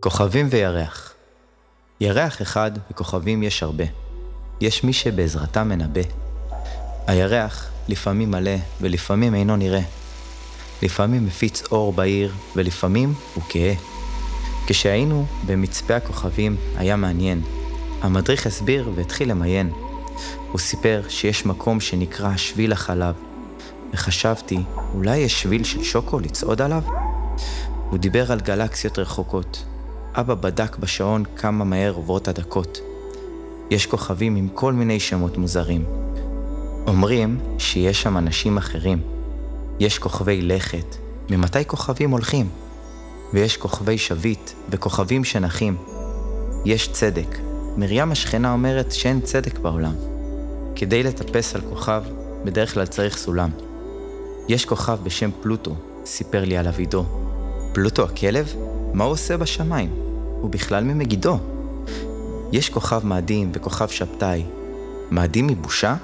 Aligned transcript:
כוכבים 0.00 0.48
וירח 0.50 1.12
ירח 2.00 2.42
אחד 2.42 2.70
וכוכבים 2.90 3.42
יש 3.42 3.62
הרבה. 3.62 3.84
יש 4.60 4.84
מי 4.84 4.92
שבעזרתם 4.92 5.68
מנבא. 5.68 6.00
הירח 7.06 7.70
לפעמים 7.88 8.30
מלא 8.30 8.56
ולפעמים 8.80 9.34
אינו 9.34 9.56
נראה. 9.56 9.80
לפעמים 10.82 11.26
מפיץ 11.26 11.62
אור 11.72 11.92
בעיר 11.92 12.32
ולפעמים 12.56 13.14
הוא 13.34 13.42
כהה. 13.48 13.74
כשהיינו 14.66 15.26
במצפה 15.46 15.96
הכוכבים 15.96 16.56
היה 16.76 16.96
מעניין. 16.96 17.42
המדריך 18.00 18.46
הסביר 18.46 18.90
והתחיל 18.94 19.30
למיין. 19.30 19.70
הוא 20.52 20.60
סיפר 20.60 21.02
שיש 21.08 21.46
מקום 21.46 21.80
שנקרא 21.80 22.36
שביל 22.36 22.72
החלב, 22.72 23.14
וחשבתי, 23.92 24.62
אולי 24.94 25.16
יש 25.16 25.42
שביל 25.42 25.64
של 25.64 25.82
שוקו 25.82 26.18
לצעוד 26.18 26.62
עליו? 26.62 26.82
הוא 27.90 27.98
דיבר 27.98 28.32
על 28.32 28.40
גלקסיות 28.40 28.98
רחוקות. 28.98 29.64
אבא 30.14 30.34
בדק 30.34 30.76
בשעון 30.76 31.24
כמה 31.36 31.64
מהר 31.64 31.92
עוברות 31.92 32.28
הדקות. 32.28 32.80
יש 33.70 33.86
כוכבים 33.86 34.36
עם 34.36 34.48
כל 34.54 34.72
מיני 34.72 35.00
שמות 35.00 35.38
מוזרים. 35.38 35.84
אומרים 36.86 37.40
שיש 37.58 38.02
שם 38.02 38.18
אנשים 38.18 38.56
אחרים. 38.56 39.02
יש 39.80 39.98
כוכבי 39.98 40.42
לכת, 40.42 40.96
ממתי 41.30 41.64
כוכבים 41.66 42.10
הולכים? 42.10 42.48
ויש 43.32 43.56
כוכבי 43.56 43.98
שביט 43.98 44.50
וכוכבים 44.70 45.24
שנחים. 45.24 45.76
יש 46.64 46.88
צדק. 46.92 47.38
מרים 47.76 48.12
השכנה 48.12 48.52
אומרת 48.52 48.92
שאין 48.92 49.20
צדק 49.20 49.58
בעולם. 49.58 49.94
כדי 50.76 51.02
לטפס 51.02 51.54
על 51.54 51.60
כוכב, 51.60 52.02
בדרך 52.44 52.74
כלל 52.74 52.86
צריך 52.86 53.16
סולם. 53.16 53.50
יש 54.48 54.64
כוכב 54.64 54.98
בשם 55.02 55.30
פלוטו, 55.42 55.74
סיפר 56.04 56.44
לי 56.44 56.56
על 56.56 56.68
אבידו. 56.68 57.04
פלוטו 57.72 58.04
הכלב? 58.04 58.54
מה 58.92 59.04
הוא 59.04 59.12
עושה 59.12 59.36
בשמיים? 59.36 59.90
הוא 60.40 60.50
בכלל 60.50 60.84
ממגידו. 60.84 61.38
יש 62.52 62.70
כוכב 62.70 63.06
מאדים 63.06 63.50
וכוכב 63.54 63.88
שבתאי. 63.88 64.44
מאדים 65.10 65.46
מבושה? 65.46 65.94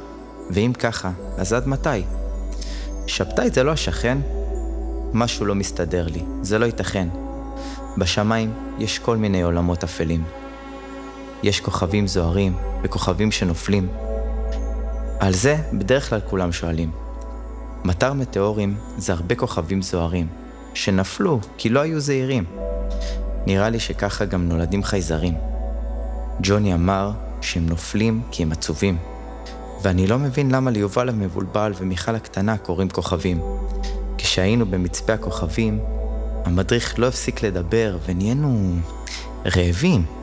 ואם 0.50 0.72
ככה, 0.78 1.10
אז 1.36 1.52
עד 1.52 1.68
מתי? 1.68 2.02
שבתאי 3.06 3.50
זה 3.50 3.62
לא 3.62 3.70
השכן? 3.70 4.18
משהו 5.14 5.46
לא 5.46 5.54
מסתדר 5.54 6.06
לי, 6.06 6.22
זה 6.42 6.58
לא 6.58 6.66
ייתכן. 6.66 7.08
בשמיים 7.98 8.52
יש 8.78 8.98
כל 8.98 9.16
מיני 9.16 9.42
עולמות 9.42 9.84
אפלים. 9.84 10.24
יש 11.42 11.60
כוכבים 11.60 12.06
זוהרים 12.06 12.56
וכוכבים 12.82 13.32
שנופלים. 13.32 13.88
על 15.20 15.34
זה 15.34 15.56
בדרך 15.72 16.08
כלל 16.10 16.20
כולם 16.20 16.52
שואלים. 16.52 17.07
מטר 17.84 18.12
מטאורים 18.12 18.76
זה 18.98 19.12
הרבה 19.12 19.34
כוכבים 19.34 19.82
זוהרים, 19.82 20.26
שנפלו 20.74 21.40
כי 21.58 21.68
לא 21.68 21.80
היו 21.80 22.00
זהירים. 22.00 22.44
נראה 23.46 23.70
לי 23.70 23.80
שככה 23.80 24.24
גם 24.24 24.48
נולדים 24.48 24.82
חייזרים. 24.82 25.34
ג'וני 26.40 26.74
אמר 26.74 27.10
שהם 27.40 27.66
נופלים 27.66 28.22
כי 28.30 28.42
הם 28.42 28.52
עצובים. 28.52 28.98
ואני 29.82 30.06
לא 30.06 30.18
מבין 30.18 30.50
למה 30.50 30.70
ליובל 30.70 31.08
המבולבל 31.08 31.72
ומיכל 31.78 32.14
הקטנה 32.14 32.58
קוראים 32.58 32.88
כוכבים. 32.88 33.40
כשהיינו 34.18 34.66
במצפה 34.66 35.12
הכוכבים, 35.12 35.80
המדריך 36.44 36.98
לא 36.98 37.06
הפסיק 37.06 37.42
לדבר 37.42 37.98
ונהיינו 38.06 38.76
רעבים. 39.56 40.17